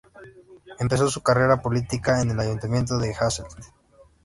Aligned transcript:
Empezó 0.79 1.07
su 1.09 1.21
carrera 1.21 1.61
política 1.61 2.23
en 2.23 2.31
el 2.31 2.39
ayuntamiento 2.39 2.97
de 2.97 3.13
Hasselt. 3.13 3.51